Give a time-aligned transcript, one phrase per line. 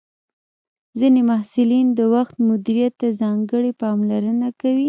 [0.99, 4.79] ځینې محصلین د وخت مدیریت ته ځانګړې پاملرنه کوي.